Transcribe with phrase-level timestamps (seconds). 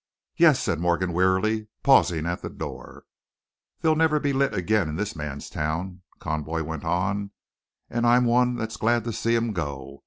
[0.35, 3.05] "Yes," said Morgan, wearily, pausing at the door.
[3.81, 7.29] "They'll never be lit again in this man's town," Conboy went on,
[7.87, 9.99] "and I'm one that's glad to see 'em go.